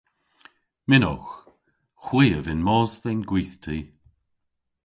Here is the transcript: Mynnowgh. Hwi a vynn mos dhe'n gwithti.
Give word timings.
Mynnowgh. 0.89 1.33
Hwi 2.05 2.25
a 2.37 2.39
vynn 2.45 2.65
mos 2.67 2.91
dhe'n 3.01 3.21
gwithti. 3.29 3.79